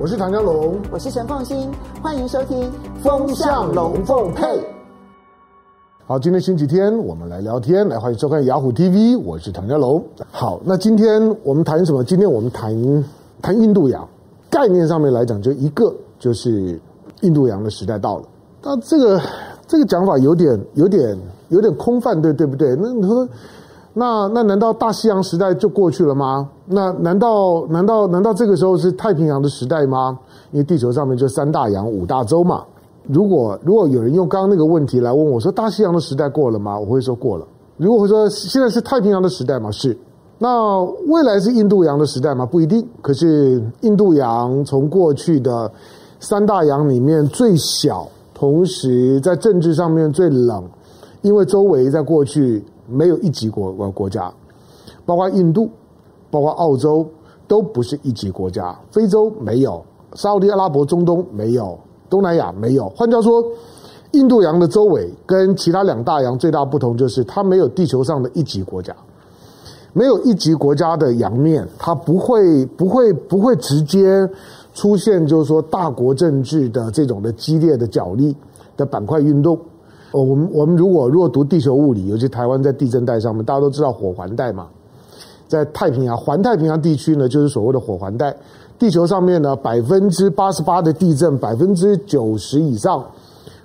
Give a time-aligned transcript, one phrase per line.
[0.00, 1.68] 我是唐家龙，我是陈凤新，
[2.00, 2.62] 欢迎收听
[3.02, 4.46] 《风向龙凤配》。
[6.06, 10.00] 好，今天星期天，我们来聊天，来欢迎收看雅虎 TV，我是唐家龙。
[10.30, 12.04] 好，那今天我们谈什么？
[12.04, 13.04] 今天我们谈
[13.42, 14.08] 谈印度洋。
[14.48, 16.80] 概念上面来讲，就一个就是
[17.22, 18.24] 印度洋的时代到了。
[18.62, 19.20] 那这个
[19.66, 21.18] 这个讲法有点有点
[21.48, 22.76] 有点空泛，对对不对？
[22.76, 23.28] 那你说。
[23.94, 26.48] 那那难道大西洋时代就过去了吗？
[26.66, 30.16] 那难道难道难道这个时候是太平洋的时代吗？
[30.52, 32.62] 因为地球上面就三大洋五大洲嘛。
[33.08, 36.78] 如果如果有人用刚刚那个问题来问我说，大西洋的时代过了吗？
[36.78, 37.46] 我会说过了。
[37.76, 39.70] 如果会说现在是太平洋的时代吗？
[39.72, 39.96] 是。
[40.38, 42.46] 那未来是印度洋的时代吗？
[42.46, 42.86] 不一定。
[43.02, 45.68] 可是印度洋从过去的
[46.20, 50.62] 三大洋里面最小，同时在政治上面最冷，
[51.22, 52.62] 因为周围在过去。
[52.88, 54.32] 没有一级国国国家，
[55.04, 55.68] 包括印度，
[56.30, 57.06] 包括澳洲，
[57.46, 58.76] 都不是一级国家。
[58.90, 61.78] 非洲没有，沙乌地阿拉伯、中东没有，
[62.08, 62.88] 东南亚没有。
[62.90, 63.44] 换句话说，
[64.12, 68.96] 印度洋的周围跟其他两大洋最大不同就是，它没有地球上的一级国家，
[69.92, 74.26] 没有一级国家的洋面，它不会不会不会直接
[74.72, 78.34] 出现，就是说大国政治的这种的激烈的角力
[78.76, 79.58] 的板块运动。
[80.10, 84.66] 哦，我们我们如果如果读地球物理，尤其台湾在地震带上面，大家都知道火环带嘛，
[85.46, 88.34] 在太平洋环太平洋地区呢，就是所谓的火环带。
[88.78, 93.04] 地球上面呢，百分之八十八的地震，百分之九十以上，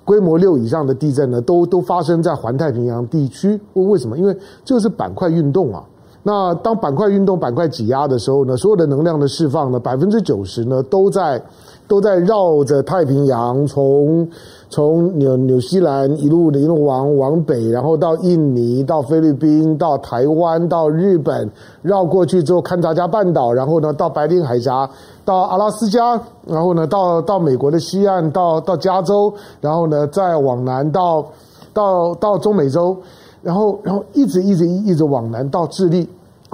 [0.04, 3.58] 规模六以上的地震呢，都都发生在环太平洋地区。
[3.72, 4.18] 为为什么？
[4.18, 5.82] 因为这是板块运动啊。
[6.22, 11.42] 那当板块运动、板块挤压的时候呢，所有的能量的释放呢，百分之九十呢，都在。
[11.86, 14.26] 都在绕着太平洋，从
[14.74, 21.48] 从纽纽西兰一路一路往往北，然后到印尼，到菲律宾，到台湾，到日本，
[21.80, 24.90] 绕过去之后，勘察加半岛，然后呢，到白令海峡，
[25.24, 31.24] 到阿拉斯加，然后呢，到到美国的西岸，到到加州，然后呢，再往南到
[31.72, 32.96] 到到中美洲，
[33.42, 36.08] 然后然后一直一直一直往南到智利。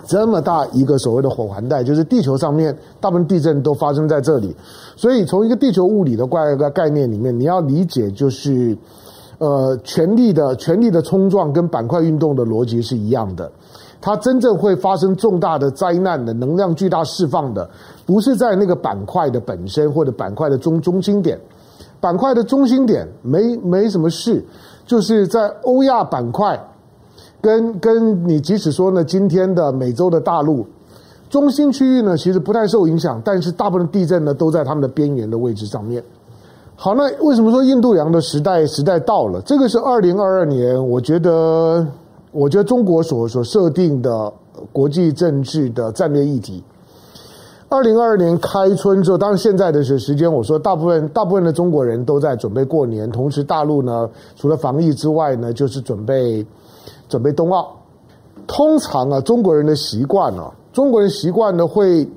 [0.06, 4.54] 这么大一个所谓的火环带，就是地球上面大部分地震都发生在这里。
[4.96, 8.76] 所以从一个地球物理的怪个概念里面，你要理解就是，
[9.38, 13.50] 呃，权力的权力的冲撞跟板块运动的逻辑是一样的。
[14.00, 17.68] 它真正会发生重大的灾难的能量巨大释放的，
[18.06, 21.38] 不是在那个板块的本身或者板块的中中心点，
[22.00, 24.44] 板块的中心点没没什么事，
[24.86, 26.58] 就是在欧亚板块。
[27.40, 30.66] 跟跟你即使说呢，今天的美洲的大陆
[31.30, 36.02] 中心区域呢，其实不太受影响，但是大部分地震呢都在他们的边缘的位置上面。
[36.74, 39.40] 好，那为什么说印度洋的时代时代到了？
[39.42, 41.86] 这个是二零二二年，我觉得
[42.32, 44.32] 我觉得中国所所设定的
[44.72, 46.62] 国际政治的战略议题。
[47.68, 56.44] 二零二二年开春之后，当然现在的时时间，我说大部分大部分的中国人都在准备过年，同时大陆呢，除了防疫之外呢，就是准备。
[57.10, 57.76] 准备冬奥，
[58.46, 62.08] 通常啊，中国人的习惯啊，中国人习惯呢会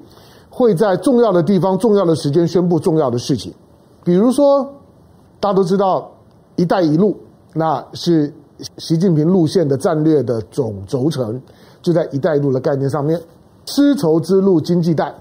[0.50, 3.52] 会在重要的地方、重要的时间宣布重要的事情，
[4.04, 4.64] 比如说
[5.40, 6.10] 大家都知道
[6.56, 7.18] “一带一路”，
[7.54, 8.32] 那是
[8.78, 11.42] 习近平路线的战略的总轴承，
[11.82, 13.20] 就在“一带一路”的概念上面。
[13.66, 15.14] 丝绸之路经济带，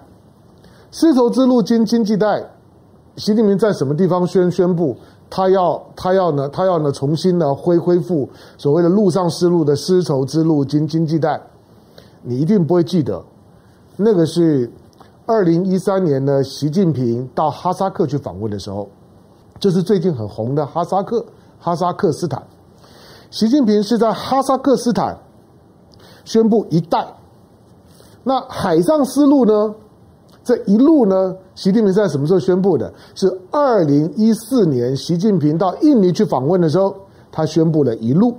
[0.91, 2.45] 丝绸之路经经济带，
[3.17, 4.97] 习近平在什么地方宣宣布？
[5.35, 8.29] 他要他要呢，他要呢重新呢恢恢复
[8.59, 11.41] 所谓的陆上丝路的丝绸之路经经济带，
[12.21, 13.25] 你一定不会记得，
[13.97, 14.71] 那个是
[15.25, 18.87] 二零一三年呢，习近平到哈萨克去访问的时候，
[19.59, 21.25] 就是最近很红的哈萨克
[21.59, 22.43] 哈萨克斯坦，
[23.31, 25.17] 习近平是在哈萨克斯坦
[26.27, 27.07] 宣布一带，
[28.23, 29.75] 那海上丝路呢？
[30.45, 32.93] 这一路呢，习近平在什么时候宣布的？
[33.15, 36.93] 是二零一四年，习近平到印尼去访问的时候，
[37.31, 38.35] 他宣布了一路。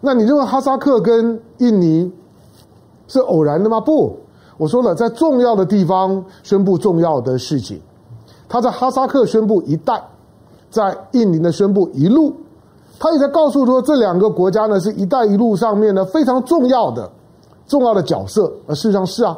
[0.00, 2.10] 那你认为哈萨克跟印尼
[3.08, 3.78] 是偶然的吗？
[3.78, 4.16] 不，
[4.56, 7.78] 我说了，在重要的地方宣布重要的事情。
[8.48, 10.02] 他在哈萨克宣布一带，
[10.70, 12.34] 在印尼呢宣布一路，
[12.98, 17.10] 他也在告诉说，这两个国家呢是一带一路上面呢非常重要的
[17.66, 18.50] 重要的角色。
[18.66, 19.36] 而事实上是啊。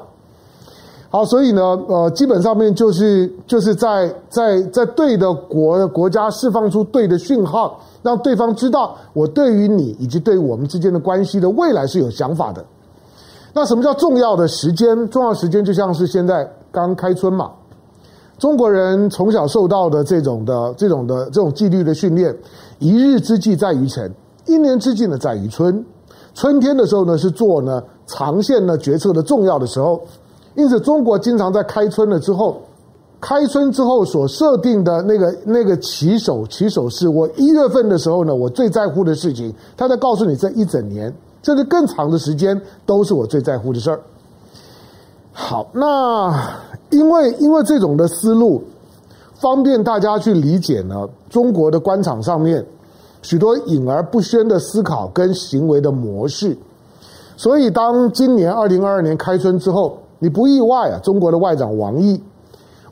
[1.11, 12.63] 好，所以呢，呃，基本上面就是就是在在在对的国国家释放出对的讯号，让对方知道我对于你以及对于我们之间的关系的未来是有想法的。
[13.55, 15.09] 那什么叫重要的时间？
[15.09, 17.53] 重要时间就像是现在刚开春嘛，
[18.39, 22.37] 中国人从小受到的这种的这种的这种纪律的训练，
[22.81, 24.13] 一日之计在于晨，
[24.45, 25.83] 一年之计呢在于春。
[26.35, 30.03] 春天的时候呢是做呢长线呢决策的重要的时候。
[30.59, 32.61] 因此，中国经常在开春了之后，
[33.21, 41.15] 开春之后所设定的那个那个起手起手式，我一月份的时候呢，我最在乎的事情，他在告诉你这一整年，
[41.45, 44.01] 甚至更长的时间，都是我最在乎的事儿。
[45.33, 46.59] 好，那
[46.91, 48.61] 因为因为这种的思路，
[49.37, 52.67] 方便大家去理解呢，中国的官场上面
[53.23, 56.59] 许多隐而不宣的思考跟行为的模式。
[57.37, 62.23] 所以，当今年二零二二年开春之后，你不意外啊，中国的外长王毅，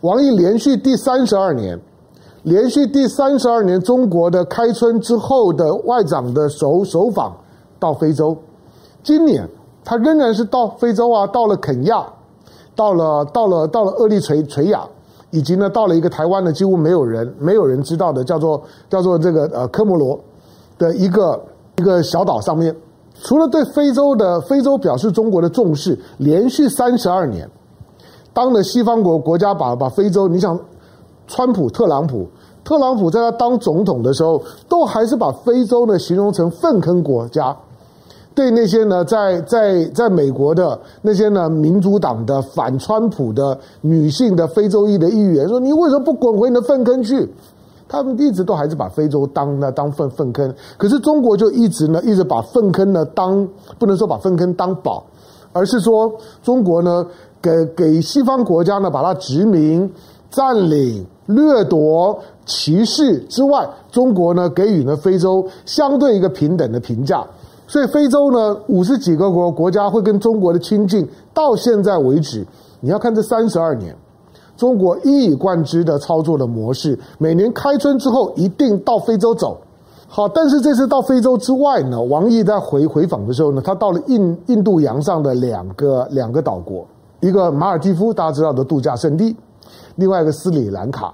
[0.00, 1.80] 王毅连续第三十二年，
[2.42, 7.36] 连续第三十二年，中国的开春之后的外长的首首访
[7.78, 8.36] 到非洲，
[9.02, 9.48] 今年
[9.84, 12.06] 他仍然是到非洲啊，到了肯亚。
[12.74, 14.86] 到了，到了，到了厄立垂垂亚，
[15.30, 20.20] 以及呢，到了一个台湾呢，几乎没有人没有人知道的，叫做叫做这个呃科摩罗
[20.76, 21.42] 的一个
[21.78, 22.76] 一个小岛上面。
[23.22, 27.48] 除了对非洲的非洲表示中国的重视，连续三十二年，
[28.32, 30.58] 当了西方国国家把把非洲，你想，
[31.26, 32.28] 川普特朗普
[32.62, 37.56] 特朗普在他当总统的时候，都还是把非洲呢形容成粪坑国家。
[38.34, 47.26] 对那些呢，在在在美国的那些呢，民主党的反川普的女性的非洲裔的议员说：“你为什么不滚回你的粪坑去？”
[47.88, 53.46] 他们一直都还是把非洲当呢当粪粪坑，可是中国就一直呢一直把粪坑呢当
[53.78, 55.04] 不能说把粪坑当宝，
[55.52, 56.12] 而是说
[56.42, 57.06] 中国呢
[57.40, 59.90] 给给西方国家呢把它殖民、
[60.30, 67.24] 占领、掠夺、歧视之外，中国呢给予呢非洲相对一个平等的评价。
[67.68, 71.04] 所以非洲呢，五十几个国国家会跟中国的亲近，
[71.34, 72.46] 到现在为止，
[72.78, 73.92] 你要看这三十二年，
[74.56, 79.58] 中国一以贯之的操作的模式，每年开春之后一定到非洲走。
[80.08, 86.86] 好，但是这次到非洲之外呢，王毅在回回访的时候呢，他到了印印度洋上的两个两个岛国，
[87.20, 89.36] 一个马尔地夫，大家知道的度假胜地，
[89.96, 91.12] 另外一个斯里兰卡。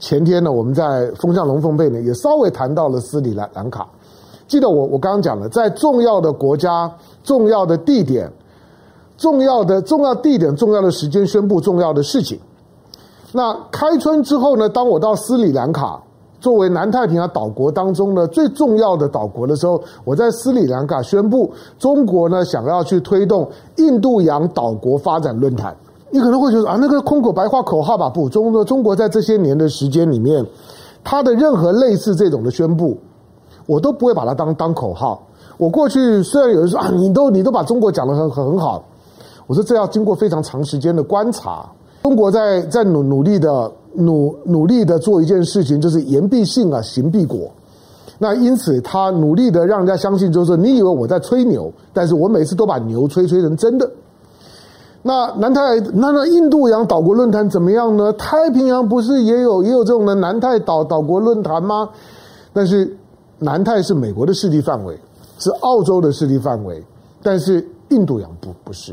[0.00, 3.88] 前天呢，我们在风向龙凤背呢也稍微谈到了斯里兰兰卡。
[4.46, 6.92] 记得我我刚刚讲了，在重要的国家、
[7.22, 8.30] 重要的地点、
[9.16, 12.38] 重要的重要地点、重要的时间宣布重要的事情。
[13.32, 16.00] 那开春之后呢，当我到斯里兰卡
[16.40, 25.76] 作为南太平洋岛国当中呢最重要的岛国的时候，我在斯里兰卡宣布，中国呢想要去推动印度洋岛国发展论坛。
[26.10, 28.08] 你可能会觉得啊，那个空口白话口号吧？
[28.08, 30.46] 不，中国中国在这些年的时间里面，
[31.04, 32.96] 它的任何类似这种的宣布。
[33.66, 35.22] 我都不会把它当当口号。
[35.58, 38.82] 我过去虽然有人说啊，你都你都把中国讲得很很很好，
[39.46, 41.70] 我说这要经过非常长时间的观察。
[42.02, 47.50] 中国在在努努力的努努力的做一件事情，就是言必信啊，行必果。
[48.18, 53.90] 那因此他努力的让人家相信，就是你以为我在吹牛，但是我每次都把牛吹吹成真的。
[55.02, 58.12] 那南太那那印度洋岛国论坛怎么样呢？
[58.14, 61.90] 太平洋不是也有也有这种的南太岛岛国论坛吗？
[62.52, 62.96] 但是。
[63.40, 64.98] 南太是美国的势力范围，
[65.38, 66.82] 是澳洲的势力范围，
[67.22, 68.92] 但是印度洋不不是。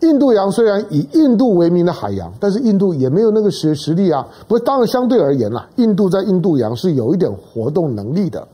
[0.00, 4.26] 印度洋虽然以印度为名的海洋，但是印度也没有那个实实力啊。
[4.46, 8.46] 不过当然相对而言啦，印度在印度洋是有一点活动能力的，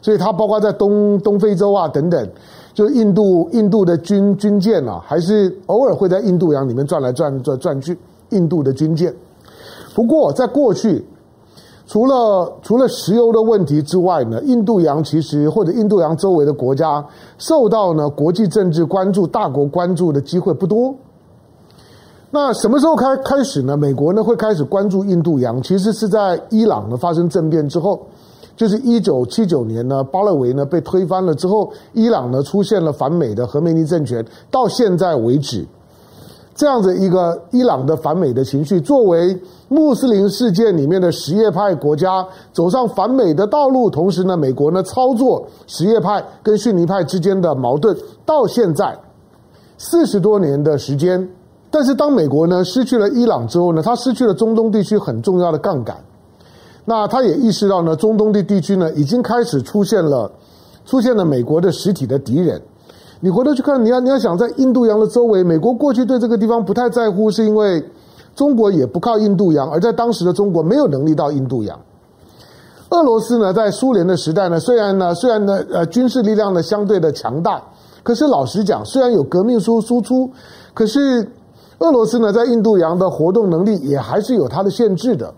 [0.00, 2.28] 所以它包括在东东非洲啊等等，
[2.72, 7.98] 就印度印度的军军舰啊，还是偶尔会在印度洋里面转来转转转去。
[8.30, 9.14] 印度的军舰，
[9.94, 11.04] 不过在过去。
[11.86, 17.04] 除了除了石油的问题之外呢，印度洋其实或者印度洋周围的国家
[17.38, 20.92] 受到呢国际政治关注、大国关注的机会不多。
[22.28, 23.76] 那什么时候开开始呢？
[23.76, 28.00] 美国呢会开始关注印度洋，其实是在伊朗呢发生政变之后，
[28.56, 35.64] 就是一九七九年呢巴勒维呢被推翻了之后，伊朗呢出现了反美的荷梅尼政权，到现在为止。
[36.56, 47.94] 这样子一个伊朗的反美的情绪，作为穆斯林世界里面的什叶派国家走上反美的道路，同时呢，美国呢操作什叶派跟逊尼派之间的矛盾，
[48.24, 48.98] 到现在
[49.76, 51.28] 四十多年的时间。
[51.70, 55.94] 但是当美国呢失去了伊朗之后呢，他失去了中东地区很重要的杠杆。
[56.86, 60.32] 那他也意识到呢，中东的地区呢已经开始出现了
[60.86, 62.62] 出现了美国的实体的敌人。
[63.20, 67.82] 你回头去看，你要你要想在印度洋的周围，美国过去对这个地方不太在乎，是因为
[68.34, 71.78] 中国也不靠印度洋，而在当时的中国没有能力到印度洋。
[72.90, 77.62] 俄罗斯呢，在苏联的时代呢，虽然呢虽然呢呃军事力量呢相对的强大，
[78.02, 80.30] 可是老实讲，虽然有革命输输出，
[80.74, 81.26] 可是
[81.78, 85.32] 俄罗斯呢在印度洋的活动能力也还是有它的限制的。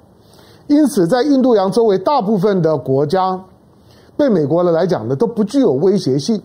[0.66, 3.40] 因此，在印度洋周围大部分的国家，
[4.16, 6.42] 对美国呢来讲呢都不具有威胁性。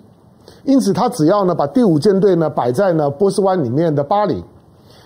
[0.64, 4.44] 因此，他只要呢把第五舰队呢摆在呢波斯湾里面的巴林，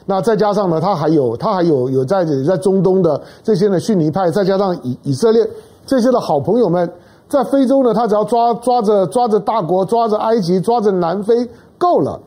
[0.05, 5.47] 那再加上呢，他还有他还有有在在中东的这些呢逊尼派，再加上以以色列
[5.85, 6.89] 这些的好朋友们，
[7.27, 12.19] 在非洲呢，他只要抓抓着抓着大国，抓着埃及，抓着南非，够了。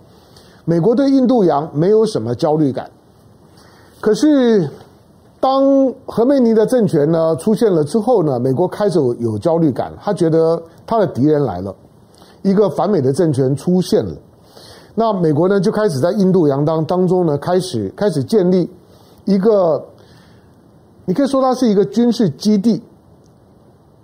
[0.64, 2.88] 美国对印度洋没有什么焦虑感。
[4.00, 4.68] 可是，
[5.40, 11.74] 当何梅尼的政权呢出现了之后呢，美国开始有焦虑感，他觉得他的敌人来了，
[12.42, 14.12] 一个反美的政权出现了。
[14.94, 18.68] 那美国呢，就开始在印度洋当当中呢，开始开始建立
[19.24, 19.82] 一个，
[21.04, 22.82] 你可以说它是一个军事基地，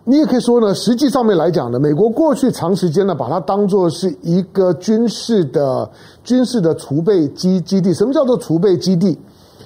[0.04, 5.90] 你也可以说呢，实际上面来讲呢，美国过去长时间呢，把它当做是一个军事的
[6.22, 7.92] 军事的储备基基地。
[7.92, 9.18] 什么叫做储备基地？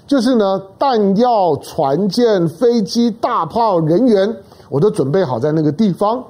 [0.06, 4.34] 就是呢，弹药、船舰、飞机、大炮、人员，
[4.68, 6.24] 我都准备好在那个地方。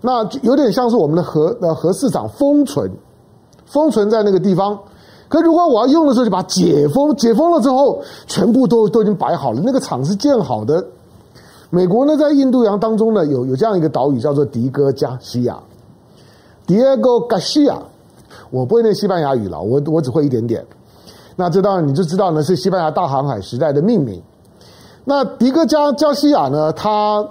[0.00, 2.90] 那有点像是我们的核呃核市场封存。
[3.66, 4.76] 封存在那个地方，
[5.28, 9.60] 可如果我要用的时候，就把它解封，解封了之后，全部都都已经摆好了。
[9.64, 10.84] 那个厂是建好的。
[11.70, 15.56] 美国呢，在印度洋当中呢，有有这样一个岛屿叫做迪戈加西亚
[16.66, 17.78] （Diego Garcia）。
[18.50, 20.66] 我不会念西班牙语了，我我只会一点点。
[21.36, 24.20] 那这当然你就知道呢，是西班牙大航海时代的命名。
[25.04, 27.24] 那迪戈加加西亚呢，它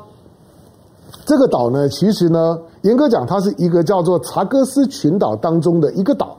[1.30, 2.58] 这个岛呢，其实呢。
[2.82, 6.36] 严格讲，它是一个叫做查戈斯群岛当中的一个岛。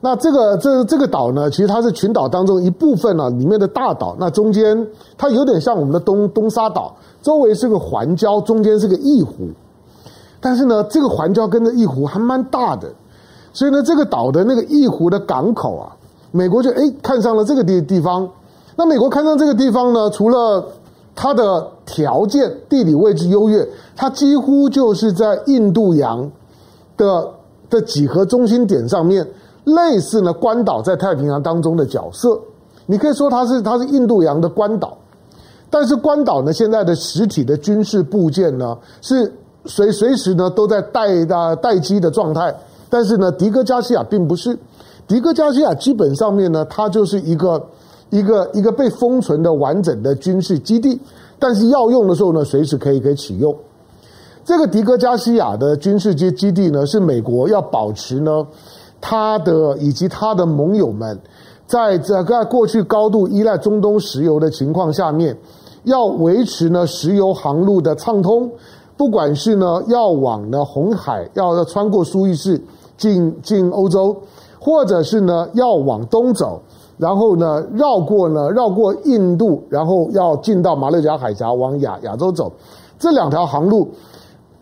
[0.00, 4.14] 那这个这这个岛呢，其实它是群岛当中一部分呢，里面的大岛。
[4.20, 4.86] 那中间
[5.16, 9.48] 它有点像我们的东东沙岛，周围是个环礁，中间是个异湖。
[10.38, 12.88] 但是呢，这个环礁跟着异湖还蛮大的，
[13.52, 15.96] 所以呢，这个岛的那个异湖的港口啊，
[16.30, 18.28] 美国就诶看上了这个地地方。
[18.76, 20.64] 那美国看上这个地方呢，除了
[21.14, 26.30] 它的条件、地理位置优越，它几乎就是在印度洋
[26.96, 27.28] 的
[27.68, 29.26] 的几何中心点上面，
[29.64, 32.40] 类似呢关岛在太平洋当中的角色。
[32.86, 34.96] 你可以说它是它是印度洋的关岛，
[35.68, 39.30] 但是关岛呢现在的实体的军事部件呢是
[39.66, 42.54] 随随时呢都在待的待机的状态。
[42.88, 44.58] 但是呢，迪戈加西亚并不是，
[45.06, 47.62] 迪戈加西亚基本上面呢，它就是一个。
[48.12, 51.00] 一个一个被封存的完整的军事基地，
[51.38, 53.56] 但是要用的时候呢，随时可以可以启用。
[54.44, 58.46] 这个迪戈加西亚的军事基基地呢，是美国要保持呢，
[59.00, 61.18] 它的以及它的盟友们，
[61.66, 65.34] 在这个过去高度依赖中东石油的情况下面，
[65.84, 68.50] 要维持呢石油航路的畅通，
[68.94, 72.60] 不管是呢要往呢红海，要要穿过苏伊士
[72.98, 74.14] 进进欧洲，
[74.60, 76.60] 或者是呢要往东走。
[77.02, 82.52] 然后呢，绕过呢，绕过印度，然后要进到马六甲海峡往亚亚洲走，
[82.96, 83.88] 这两条航路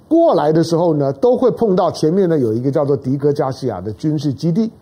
[0.09, 4.73] 过来的时候呢，都会碰到前面呢有一个叫做迪戈加西亚的军事基地。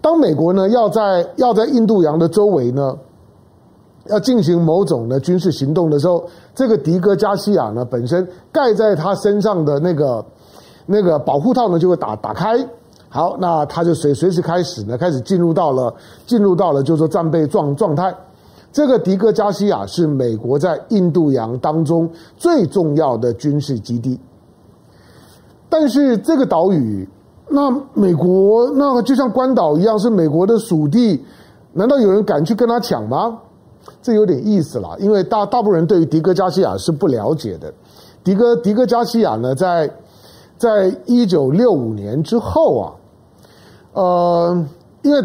[0.00, 2.98] 当美国呢要在要在印度洋的周围呢
[4.08, 10.24] 要进行某种的军事行动的时候，这个迪戈加西亚呢本身盖在他身上的那个
[10.86, 12.58] 那个保护套呢就会打打开。
[13.14, 15.94] 好，那他就随随时开始呢，开始进入到了
[16.26, 18.14] 进入到了，就是说战备状状态。
[18.72, 24.18] 这个迪戈加西亚是美国在印度洋当中最重要的军事基地。
[25.68, 27.06] 但是这个岛屿，
[27.50, 31.22] 那美国那就像关岛一样，是美国的属地，
[31.74, 33.38] 难道有人敢去跟他抢吗？
[34.00, 37.70] 这有点意思了，因为大大部分人对于迪戈加西亚是不了解的。
[38.24, 39.90] 迪戈迪戈加西亚呢，在
[40.56, 42.92] 在一九六五年之后啊。
[43.94, 44.66] 呃，
[45.02, 45.22] 因为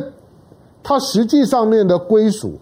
[0.84, 2.54] 它实际上面的归属，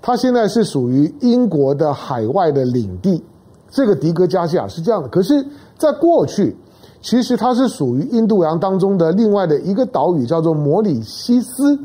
[0.00, 3.22] 它现在是属于英国的海外的领地。
[3.68, 5.44] 这个迪戈加西亚是这样的，可是，
[5.76, 6.56] 在过去，
[7.02, 11.76] 其实它是属于印度洋当中的另外的一个岛屿，叫做摩里西斯，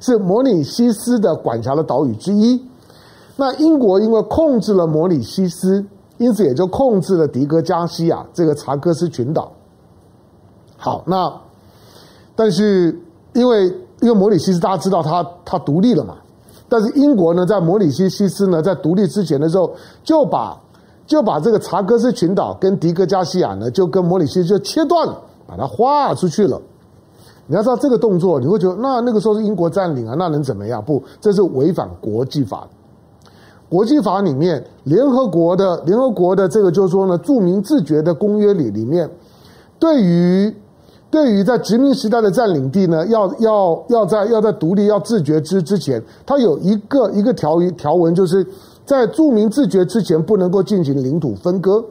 [0.00, 2.62] 是摩里西斯的管辖的岛屿之一。
[3.36, 5.82] 那英国因为控制了摩里西斯，
[6.18, 9.50] 因此也就控制了迪戈加西亚这个查戈斯群岛。
[10.76, 11.32] 好，那。
[12.40, 12.98] 但是，
[13.34, 13.66] 因为
[14.00, 16.14] 因为摩里西斯大家知道他他独立了嘛，
[16.70, 19.70] 但是英国呢，在摩里西西斯呢，在独立之前的时候，
[20.02, 20.58] 就把
[21.06, 26.58] 就把这个查戈斯群岛跟迪戈加西亚呢，就跟摩里西斯就切断了，把它划出去了。
[27.46, 30.82] 你要知道这个动作，你会觉得那那个时候是英国占领啊，那能怎么样？
[30.82, 32.66] 不，这是违反国际法。
[33.68, 39.10] 国际法里面，联合国的联合国的这个就是说呢，著名自觉的公约里里面，
[39.78, 40.54] 对于。
[41.10, 48.46] 对于在殖民时代的占领地呢，要要要在要在独立要自觉之之前，它有一个一个条条文，就是
[48.86, 51.84] 在著名自觉之前不能够进行领土分割。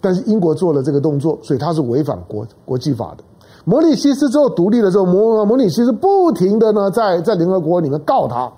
[0.00, 3.22] 但是英国做了这个动作，所以它是违反国国际法的。
[3.64, 8.52] 摩里西斯之后独立的时候，摩摩里西斯不停的呢在在联合国里面告他，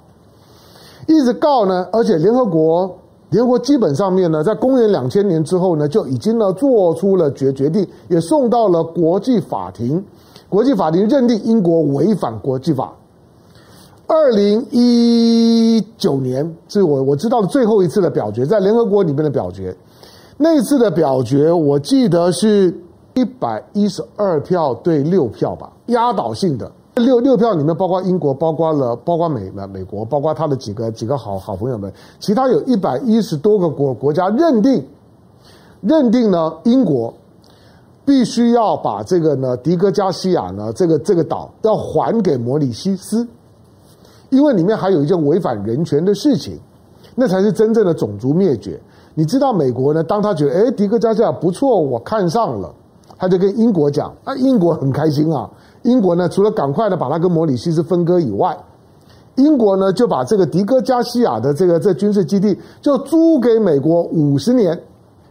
[1.07, 2.97] 一直告呢，而且联合国
[3.35, 10.05] 联合国基本上面呢，在公元两千年之后呢，就已经呢做出了决决定，也送到了国际法庭，
[10.49, 12.93] 国际法庭认定英国违反国际法。
[14.07, 19.77] 二零一九年是我我知道的最后一次的表决，在联合国里面的表决，
[20.37, 22.73] 那次的表决我记得是
[23.15, 26.71] 一百一十二票对六票吧，压倒性的。
[26.95, 34.85] 六六票里面包括英国，包括了包括美美美国，包括他的几个几个好好朋友们，其他有一百一十多个国国家认定
[35.81, 37.13] 认定呢，英国
[38.05, 43.27] 必须要把这个呢迪戈加西亚呢这个这个岛要还给摩里西斯。
[44.31, 46.59] 因为里面还有一件违反人权的事情，
[47.15, 48.81] 那才是真正的种族灭绝。
[49.15, 50.03] 你知道美国呢？
[50.03, 52.75] 当他觉得哎，迪戈加西亚不错，我看上了，
[53.25, 55.49] 他就跟英国讲，啊，英国很开心啊。
[55.83, 58.57] 英国呢，除了赶快的把它跟摩里西斯分割以外，
[59.37, 64.79] 英国呢就把这个迪戈加西亚的这个这军事基地就租给美国五十年。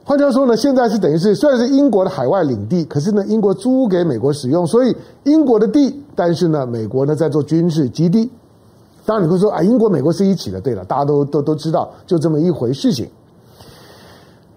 [0.04, 8.30] 换句话说呢，现在是等于是虽然是英国的海外领地，可是呢，英国租给美国使用，所以英国的地，但是呢，美国呢在做军事基地。
[9.06, 10.62] 当然你会说啊，英国、美国是一起的。
[10.62, 13.10] 对了，大家都都都知道，就这么一回事情。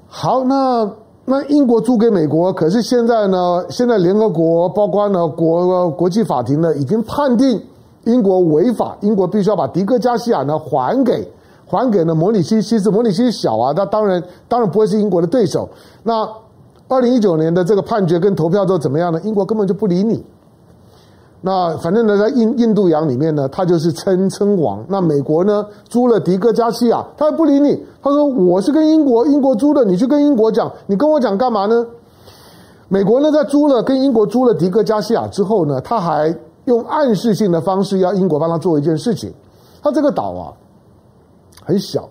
[0.09, 0.88] 好，那
[1.28, 7.61] 那英国租给美国，可是现在呢，现在联合国包括呢国国际法庭呢，已经判定
[8.04, 11.28] 英国违法，英国必须要把迪戈加西亚呢还给
[11.66, 12.92] 还给呢摩里西西斯。
[12.92, 15.68] 摩里西斯小啊，那当然当然不会是英国的对手。
[16.04, 16.28] 那
[16.87, 19.21] 二零一九年的这个判决跟投票都怎么样呢？
[19.25, 20.25] 英国根本就不理你。
[21.43, 24.85] 那反正呢，在印印度洋里面呢，他就是称称王。
[24.88, 27.81] 那美国呢，租了迪戈加西亚，他不理你。
[28.02, 31.87] 他说：“我是跟英国英国租的，你去跟英国讲，你跟我讲干嘛呢？”
[32.88, 39.33] 美国呢，在租了跟英国租了迪戈加西亚之后呢，他还用暗示性的方式要英国帮他做一件事情。
[39.83, 40.52] 他这个岛啊，
[41.64, 42.09] 很小。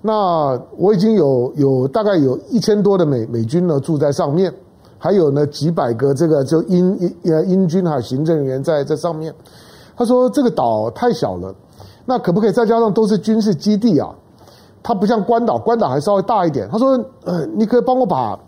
[0.00, 4.52] 那我已经有有大概有一千多的美美军呢住在上面。
[4.98, 9.32] 还有呢，几百个这个就英英英军还有行政人员在在上面。
[9.96, 11.54] 他说这个岛太小了，
[12.04, 14.14] 那可不可以再加上都是军事基地啊？
[14.82, 16.68] 它不像关岛，关岛还稍微大一点。
[16.70, 18.38] 他说，呃，你可以帮我把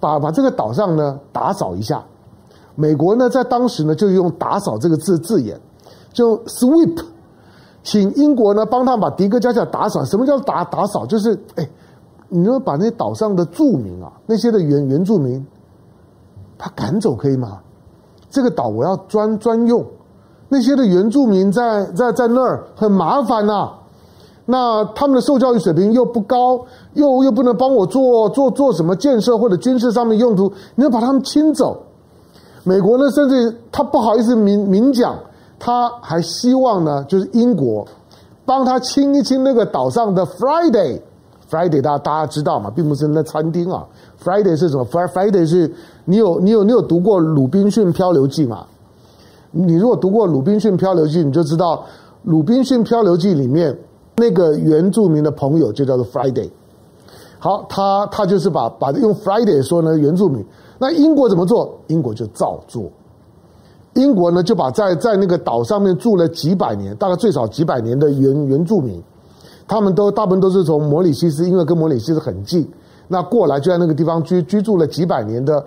[0.00, 2.02] 把把这个岛上呢打扫一下。
[2.74, 5.60] 美国呢在当时呢就用打扫这个字字眼，
[6.12, 7.04] 就 sweep，
[7.82, 10.04] 请英国呢帮他把迪戈加西亚打扫。
[10.04, 11.04] 什么叫打打扫？
[11.04, 11.68] 就是哎，
[12.28, 15.44] 你说把那岛上的住民啊，那些的原原住民。
[16.58, 17.60] 他赶走可以吗？
[18.30, 19.82] 这个岛我要专专用，
[20.50, 23.70] 那些的原住民在在在那儿很麻烦呐、
[24.44, 26.60] 那他们的受教育水平又不高，
[26.92, 31.80] 又又不能帮我做做做什么建设或者军事上面用途，你要把他们清走。
[32.64, 35.18] 美国呢，甚至他不好意思明明讲，
[35.58, 37.86] 他还希望呢，就是英国
[38.44, 41.00] 帮他清一清那个岛上的 Friday。
[41.50, 43.86] Friday 大家大家知道嘛，并不是那餐厅啊。
[44.22, 45.72] Friday 是什么？Friday 是
[46.04, 48.66] 你有你有你有读过《鲁滨逊漂流记》吗？
[49.50, 51.76] 你如果读过《鲁滨逊漂流记》，你就知道
[52.24, 53.76] 《鲁滨逊漂流记》里面
[54.16, 56.50] 那个原住民的朋友就叫做 Friday。
[57.38, 60.44] 好，他他就是把把用 Friday 说呢原住民。
[60.78, 61.78] 那英国怎么做？
[61.86, 62.90] 英国就照做。
[63.94, 69.02] 英国呢就把在在那个岛上面住了几百年，大概最少几百年的原原住民。
[69.68, 72.66] 他们都大部分都是从摩里西斯，因为跟摩里西斯很近，
[73.06, 75.62] 那过来就在那个地方居居住了几百年的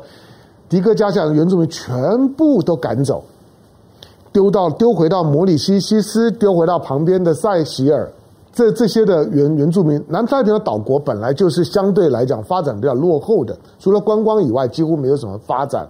[0.67, 3.23] 迪戈加西亚的原住民全部都赶走，
[4.33, 8.11] 丢到丢回到摩里西西斯，丢回到旁边的塞西尔，
[8.51, 15.87] 这这些的原原住民，南太平洋岛国本来就是相对来讲发展比较落后的，除了观光以外，几乎没有什么发展，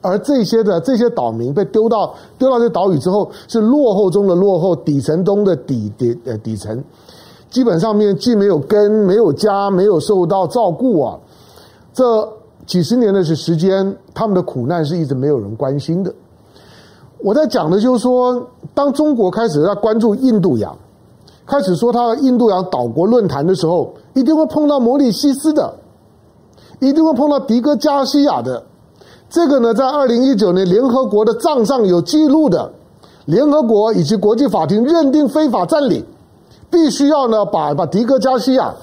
[0.00, 6.80] 而这些的这些岛民被丢到丢到这岛屿之后，是落后中的落后，底层中的底底呃底层。
[7.50, 11.18] 基本上面既没有根，没有家，没有受到照顾啊！
[11.94, 12.28] 这
[12.66, 16.12] 几十年的时间，他们的苦难是一直没有人关心的。
[17.20, 20.76] 我在讲的就是说，当中国开始在关注印度洋，
[21.46, 25.74] 开始说他印度洋岛国论坛的时候，一定会碰到摩里西斯的，
[26.80, 28.62] 一定会碰到迪戈加西亚的。
[29.30, 32.70] 这个呢，在二零一九年联合国的账上有记录的，
[33.24, 36.04] 联合国以及国际法庭认定非法占领。
[36.70, 38.74] 必须要呢，把把迪戈加西亚，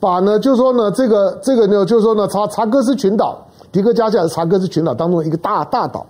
[0.00, 3.38] 把呢，就是说呢，这个这个呢，就是说呢，查查戈斯群岛，
[3.70, 6.04] 迪戈加西亚是查戈斯群岛当中一个大大岛，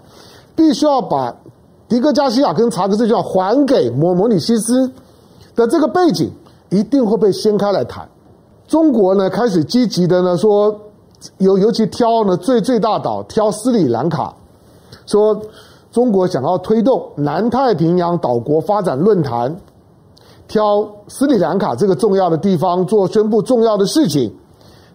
[0.57, 1.35] 必须要把
[1.88, 4.90] 迪戈加西亚跟查戈斯群岛还给摩摩里西斯
[5.55, 6.31] 的这个背景，
[6.70, 8.09] 一定会被掀开来谈。
[8.66, 10.75] 中国呢，开始积极的呢说，
[11.37, 14.35] 尤尤其挑呢最最大岛，挑斯里兰卡，
[15.05, 15.38] 说
[15.90, 19.55] 中国想要推动南太平洋岛国发展论坛，
[20.53, 24.31] 挑斯里兰卡这个重要的地方做宣布重要的事情。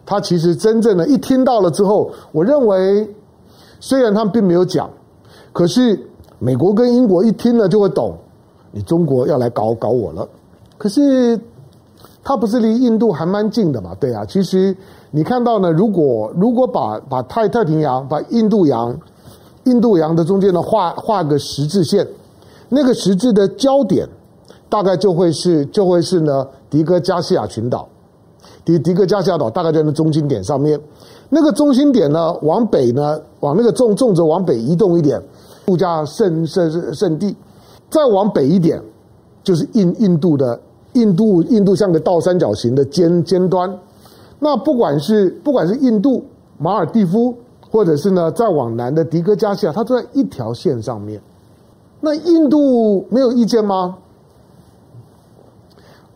[0.05, 3.09] 他其实真正的一听到了之后，我认为
[3.79, 4.87] 虽然他们并没有讲，
[5.51, 5.99] 可是
[6.37, 8.15] 美国跟英国一听了就会懂，
[8.71, 10.29] 你中国要来搞搞我了。
[10.77, 11.39] 可是。
[12.23, 13.95] 它不是离印度还蛮近的嘛？
[14.01, 14.75] 对啊，其实
[15.11, 18.93] 你看到呢，如果如果把把太太平洋、把印度洋、
[19.63, 22.05] 印度洋的中间呢画画个十字线，
[22.67, 24.05] 那个十字的焦点
[24.69, 27.87] 大概就会是就会是呢迪戈加西亚群岛，
[28.65, 30.79] 迪迪戈加西亚岛大概在那中心点上面，
[31.29, 35.21] 那个中心点呢往北呢往那个纵纵轴往北移动一点，
[35.65, 37.35] 度假胜胜胜地，
[37.89, 38.81] 再往北一点
[39.43, 40.59] 就是印印度的。
[40.93, 43.71] 印度，印度像个倒三角形的尖尖端，
[44.39, 46.23] 那不管是不管是印度、
[46.57, 47.35] 马尔地夫，
[47.69, 51.21] 或者是呢再往南的迪戈加西亚，它都在一条线上面。
[52.01, 53.95] 那印度没有意见吗？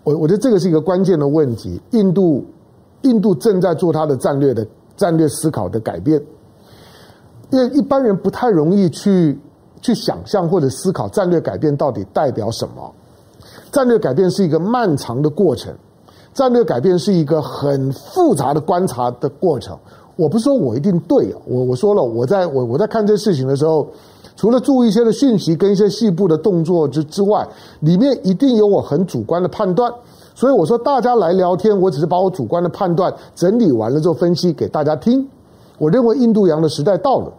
[0.03, 1.79] 我我觉得这个是一个关键的问题。
[1.91, 2.45] 印度，
[3.01, 4.65] 印度正在做它的战略的
[4.97, 6.21] 战略思考的改变，
[7.49, 9.37] 因为一般人不太容易去
[9.81, 12.91] 去想象或者思考战略改变到底代表什么。
[13.71, 15.73] 战略改变是一个漫长的过程，
[16.33, 19.77] 战略改变是一个很复杂的观察的过程。
[20.17, 23.87] 我不是说我一定对，我我说了，我在我我在看这事情的时候，
[24.41, 27.47] 除了注意一些的讯息跟一些细部的动作之之外，
[27.81, 29.93] 里面一定有我很主观的判断。
[30.33, 35.29] 所以我说大家来聊天，我只是把我主观的判断整理完了之后分析给大家听。
[35.77, 37.31] 我认为印度洋的时代到了。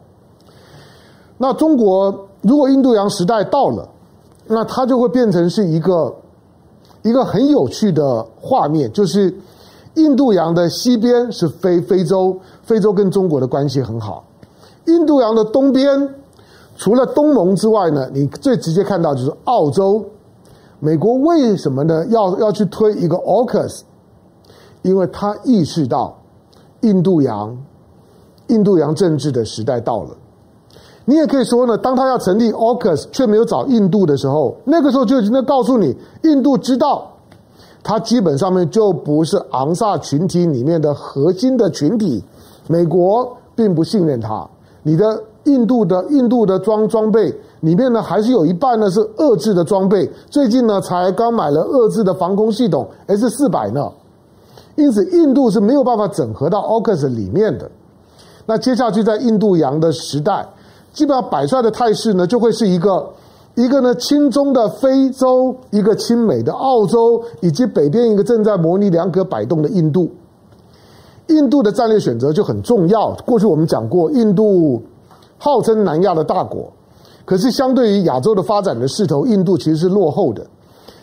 [1.38, 3.88] 那中国如果印度洋时代到了，
[4.46, 6.14] 那它就会变成是一个。
[7.02, 9.36] 一个很有趣的画面，就是
[9.94, 14.22] 印度洋的西边是非非洲，非洲跟中国的关系很好。
[14.86, 16.14] 印度洋的东边，
[16.76, 20.04] 除了东盟之外呢，你最直接看到就是澳洲。
[20.80, 22.04] 美国为什么呢？
[22.08, 23.82] 要要去推一个 AUKUS？
[24.82, 26.18] 因为他意识到
[26.80, 27.56] 印度洋，
[28.48, 30.10] 印度洋政治的时代到了。
[31.04, 37.12] 你也可以说呢，当他要成立 AUKUS 却没有找印度的时候，那个时候就已经在告诉你，印度知道，
[37.84, 42.24] 他基本上面就不是昂萨群体里面的核心的群体，
[42.66, 44.48] 美国并不信任他。
[44.82, 53.90] 你的印度的印度的装装备里面呢，还是有一半呢是遏制的装备，最近呢才刚买了遏制的防空系统 S 四百呢，
[54.76, 57.70] 因此印度是没有办法整合到 AUKUS 里面的。
[58.46, 60.46] 那接下去在印度洋的时代。
[60.92, 63.08] 基本上摆出来的态势呢，就会是一个
[63.54, 70.10] 一个呢亲中的非洲，一个亲美的澳洲，以及北边一个正在模棱两可摆动的印度。
[71.28, 73.10] 印度的战略选择就很重要。
[73.24, 74.82] 过去我们讲过，印度
[75.44, 76.72] 号称南亚的大国，
[77.24, 80.46] 可是相对于亚洲的发展的势头，印度其实是落后的。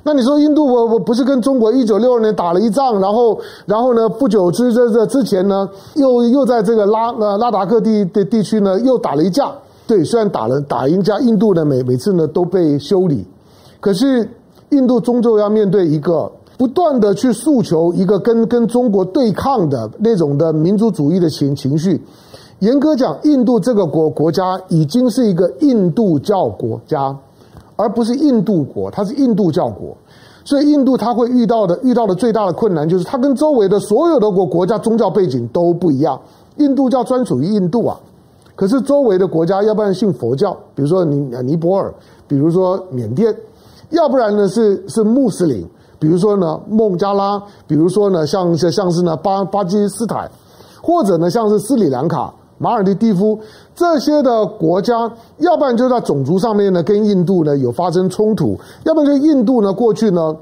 [0.01, 9.51] 那你说印度我我不是跟中国一九六二年打了一仗，然后然后呢不久之这这之前呢，又又在这个拉呃拉达克地的地区呢又打了一架。
[9.85, 13.25] 对，虽然打了打赢家印度呢，每每次呢都被修理，
[13.81, 14.25] 可是
[14.69, 22.01] 印度终究要面对一个不断的去诉求一个跟跟中国对抗的那种的民族主义的情情绪。
[22.59, 27.15] 严格讲，印度这个国国家已经是一个印度教国家，
[27.75, 29.95] 而不是印度国，它是印度教国。
[30.43, 36.19] 所以印度它会遇到的遇到的最大的困难就是它跟周围的所有的国国家宗教背景都不一样，
[36.57, 37.97] 印度教专属于印度啊。
[38.55, 41.93] 可是周围的国家，要不然信佛教，比如说尼尼泊尔，
[42.27, 43.33] 比如说缅甸，
[43.91, 45.65] 要不然呢是是穆斯林，
[45.97, 50.29] 比如说呢孟加拉，比如说呢像像是呢巴巴基斯坦，
[50.81, 53.39] 或者呢像是斯里兰卡、马尔蒂夫
[53.73, 60.35] 这些的国家，要不然就在种族上面呢跟印度呢有发生冲突，要不然就印度呢过去呢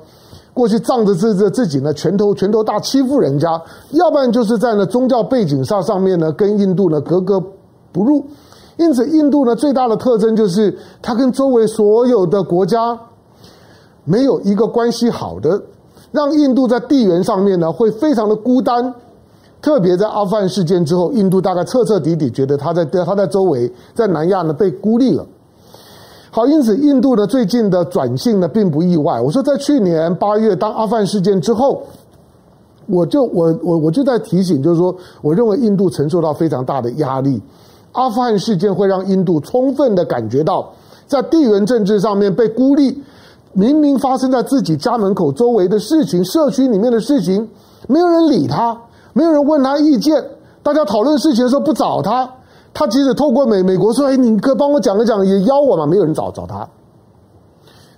[0.54, 7.42] 过去仗着自自自己呢拳头拳头大欺负人家，要不然就是在呢宗教背景上上面呢跟印度呢格格。
[7.94, 8.24] 不入，
[8.78, 13.00] 因此印度呢最大的特征就是它跟周围所有的国家
[14.04, 15.62] 没有一个关系好的，
[16.12, 18.94] 让印度在地缘上面呢会非常的孤单。
[19.62, 25.26] 特别在阿富汗事件之后，印度大概彻彻底底觉得他在他在周围在南亚呢被孤立了。
[26.30, 29.20] 好，因此印度呢最近的转性呢并不意外。
[29.20, 31.84] 我说在去年八月当阿富汗事件之后，
[32.86, 37.42] 我就我我我就在提醒，就是说我认为印度承受到非常大的压力。
[37.94, 40.72] 阿富汗事件会让印度充分的感觉到，
[41.08, 43.02] 在地缘政治上面被孤立，
[43.54, 47.50] 明明发生在自己家门口周围的事情、社区里面的事情，
[47.88, 48.78] 没有人理他，
[49.18, 50.24] 没有人问他意见，
[50.62, 52.30] 大家讨论事情的时候不找他，
[52.72, 56.70] 他即使透过美美国说：“哎，你可帮我讲一讲，也邀我嘛？”没有人找找他。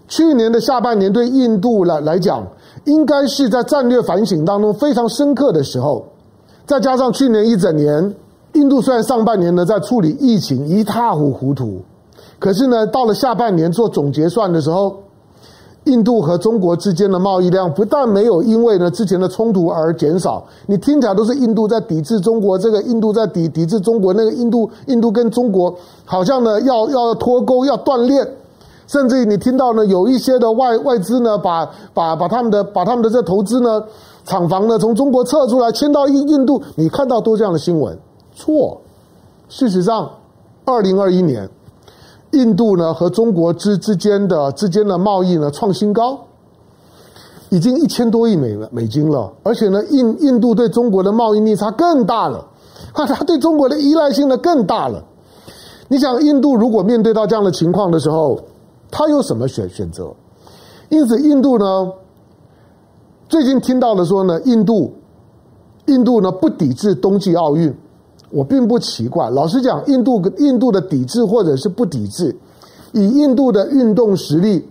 [0.08, 2.47] 去年的下半年对印度来来讲，
[2.86, 6.05] 应该是在战略反省当中非常深刻的时候。
[6.65, 8.15] 再加上去年一整年，
[8.53, 11.82] 印度虽然上半年呢在处理疫情一塌糊涂，
[12.39, 14.95] 可是呢到了下半年做总结算的时候。
[15.86, 25.74] 印度和中国之间的贸易量不但没有因为呢之前的冲突而减少，你听起来都是印度在抵制中国，这个印度在抵抵制中国，那个印度印度跟中国
[26.06, 28.28] 好像呢要要脱钩要断裂，
[28.88, 33.82] 甚至于你听到呢有一些的外外资呢把把把他们的把他们的这投资呢
[34.26, 37.98] 厂房呢从中国撤出来迁到印印度，你看到多这样的新闻？
[38.36, 38.80] 错，
[39.48, 40.10] 事实上，
[40.65, 41.50] 二零二一年。
[42.32, 46.20] 印度呢和中国之之间的之间的贸易呢创新高，
[47.50, 52.46] 已经一千多亿美美金了，而且呢印印度对中国的贸易逆差更大了，
[52.94, 55.04] 啊，他对中国的依赖性呢更大了。
[55.88, 58.39] 你想，印度如果面对到这样的情况的时候，
[58.92, 60.13] 他有什么选选择？
[60.89, 61.92] 因此，印度呢
[63.28, 64.94] 最近听到了说呢，印度
[65.88, 67.76] 印度呢不抵制冬季奥运。
[68.32, 72.36] 我并不奇怪，老实讲，印度印度的抵制或者是不抵制，
[72.92, 74.63] 以印度的运动实力，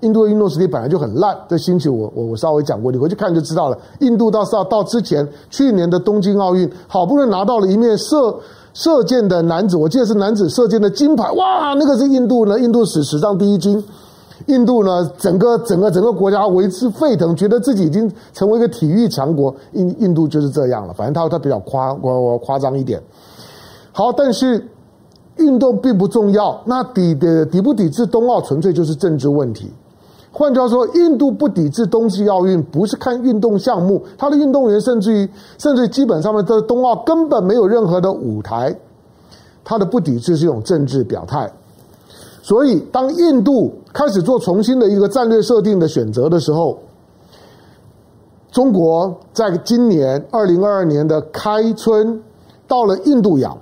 [0.00, 1.36] 印度的运动实力本来就很烂。
[1.48, 3.78] 这星期我我我稍微讲过，你回去看就知道了。
[4.00, 8.34] 印度到到到之前去年的东京奥运，好不容易拿到了一面射
[8.72, 13.82] 射箭的男子，我记得是男子射箭的金牌，哇，那个是印度呢，印度史史上第一金。
[14.46, 19.54] 印度呢，整个整个整个国家为之沸腾，觉得自己已经成为一个体育强国。
[19.72, 23.00] 印印度就是这样了，反正他他比较夸我我夸张一点。
[23.92, 24.68] 好，但是
[25.36, 29.72] 运动并不重要，那抵的抵不抵制冬奥，纯粹就是政治问题。
[30.32, 38.76] 换句话说，印度不抵制冬季奥运，不是看运动项目，他的运动员甚至于甚至基本上面的冬奥根本没有任何的舞台，
[39.62, 41.48] 他的不抵制是一种政治表态。
[42.44, 46.78] 所以，当印度开始做重新的一个战略设定的选择的时候，
[48.52, 52.22] 中国在今年二零二二年的开春
[52.68, 53.56] 到了印度洋，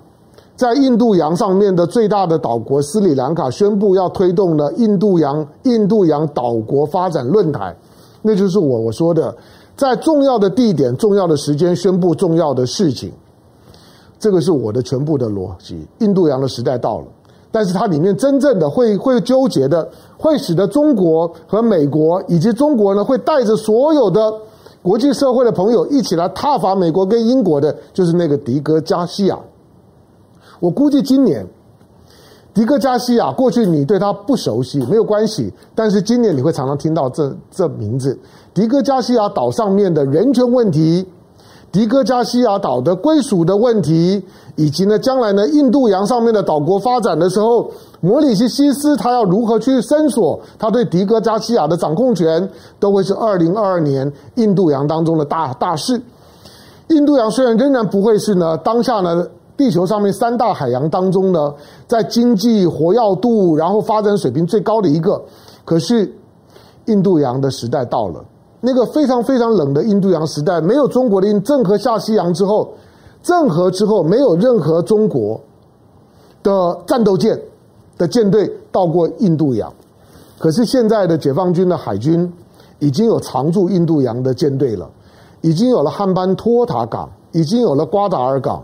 [0.56, 7.76] 在印度洋上面的最大的岛国斯里兰卡宣布要推动了印度洋印度洋岛国发展论坛，
[8.20, 9.32] 那就是我我说的，
[9.76, 13.12] 在重要的地点、重要的时间宣布重要的事情，
[14.18, 15.86] 这个是我的全部的逻辑。
[16.00, 17.06] 印度洋的时代到了。
[17.52, 24.34] 但是它里面真正的会会纠结的，会使得中国和美国以及中国呢，会带着所有的
[24.80, 29.38] 国际社会的朋友一起来挞伐美国跟英国的，就是那个迪戈加西亚。
[30.58, 31.46] 我估计今年
[32.54, 38.18] 迪戈加西亚过去你对他不熟悉没有关系，但是今年你会常常听到这这名字，
[38.54, 41.06] 迪戈加西亚岛上面的人权问题。
[41.72, 44.22] 迪戈加西亚岛的归属的问题，
[44.56, 47.70] 以及呢，将来呢，印度洋上面的岛国发展的时候，
[48.02, 52.46] 摩里西西斯他要如何去伸索他对迪戈加西亚的掌控权，
[52.78, 55.98] 都会是二零二二年印度洋当中的大大事。
[56.88, 61.54] 印度洋虽然仍然不会是呢，当下呢，地球上面三大海洋当中呢，
[61.88, 65.22] 在经济活跃度然后发展水平最高的一个，
[65.64, 66.14] 可是
[66.84, 68.22] 印度洋的时代到了。
[68.64, 72.72] 那个非常非常冷的印度洋时代，没有中国的郑和下西洋之后，
[73.20, 75.40] 郑和之后没有任何中国
[76.44, 77.36] 的战斗舰
[77.98, 79.72] 的舰队到过印度洋。
[80.38, 82.32] 可是现在的解放军的海军
[82.78, 84.88] 已经有常驻印度洋的舰队了，
[85.40, 88.62] 已经有了汉班托塔港，已经有了瓜达尔港，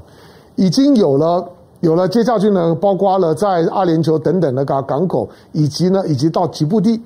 [0.55, 1.45] 已经有了
[1.81, 7.03] 有了接下去呢，包括了在阿联酋等等的港港口，以及呢，以及到吉布地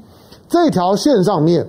[0.46, 1.66] 这条线上面。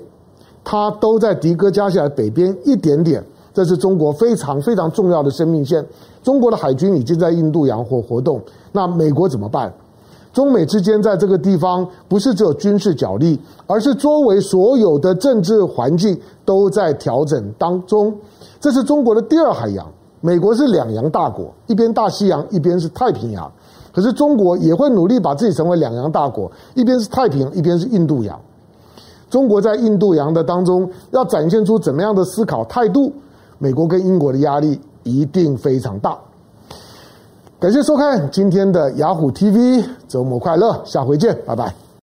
[0.64, 3.24] 它都在迪戈加西亚北边一点点，
[3.54, 5.86] 这是中国非常非常重要的生命线。
[6.24, 9.74] 中国的海军已经在印度洋活活动，那美国怎么办？
[10.32, 18.12] 中美之间在这个地方不是只有军事角力，而是周围所有的政治环境都在调整当中。
[18.60, 19.86] 这是中国的第二海洋，
[20.22, 23.52] 美国是两洋大国，一边大西洋，一边是太平洋。
[23.94, 28.40] 可是中国也会努力把自己成为两洋大国，一边是太平，一边是印度洋。
[29.34, 33.12] 中国在印度洋的当中要展现出怎么样的思考态度？
[33.58, 36.16] 美国跟英国的压力一定非常大。
[37.60, 41.83] 感谢收看今天的雅虎 TV，周末快乐，下回见，拜拜。